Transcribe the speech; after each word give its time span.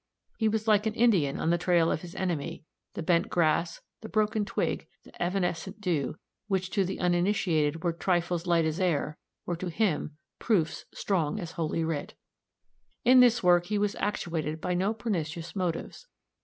He 0.37 0.47
was 0.49 0.67
like 0.67 0.87
an 0.87 0.95
Indian 0.95 1.39
on 1.39 1.51
the 1.51 1.59
trail 1.59 1.91
of 1.91 2.01
his 2.01 2.15
enemy 2.15 2.65
the 2.95 3.03
bent 3.03 3.29
grass, 3.29 3.81
the 4.01 4.09
broken 4.09 4.45
twig, 4.45 4.87
the 5.03 5.21
evanescent 5.21 5.79
dew 5.79 6.15
which, 6.47 6.71
to 6.71 6.83
the 6.83 6.99
uninitiated, 6.99 7.83
were 7.83 7.93
"trifles 7.93 8.47
light 8.47 8.65
as 8.65 8.79
air," 8.79 9.19
to 9.59 9.67
him 9.69 10.01
were 10.03 10.09
"proofs 10.39 10.85
strong 10.91 11.39
as 11.39 11.51
Holy 11.51 11.83
Writ." 11.83 12.15
In 13.05 13.19
this 13.19 13.43
work 13.43 13.67
he 13.67 13.77
was 13.77 13.93
actuated 13.99 14.59
by 14.59 14.73
no 14.73 14.91
pernicious 14.95 15.55
motives. 15.55 16.07